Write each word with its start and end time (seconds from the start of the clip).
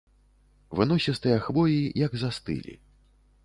Выносістыя 0.79 1.37
хвоі 1.49 1.79
як 2.05 2.19
застылі. 2.25 2.73